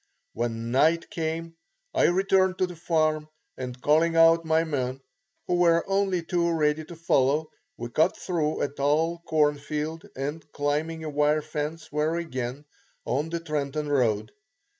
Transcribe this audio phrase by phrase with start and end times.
[0.33, 1.57] When night came,
[1.93, 5.01] I returned to the farm and calling out my men,
[5.45, 10.43] who were only too ready to follow, we cut through a tall corn field, and
[10.53, 12.65] climbing a wire fence were again
[13.05, 14.31] on the Trenton road.